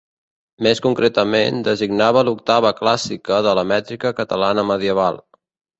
Més 0.67 0.79
concretament, 0.85 1.59
designava 1.69 2.25
l'Octava 2.31 2.73
clàssica 2.81 3.41
de 3.51 3.57
la 3.61 3.69
Mètrica 3.75 4.15
Catalana 4.23 4.71
medieval. 4.75 5.27